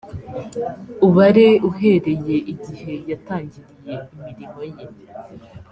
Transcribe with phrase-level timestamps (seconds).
[1.07, 4.85] ubare uhereye igihe yatangiriye imirimo ye.